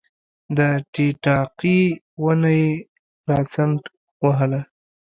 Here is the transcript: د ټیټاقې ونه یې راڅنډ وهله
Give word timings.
د 0.57 0.59
ټیټاقې 0.93 1.79
ونه 2.23 2.51
یې 2.59 2.69
راڅنډ 3.29 3.79
وهله 4.23 4.61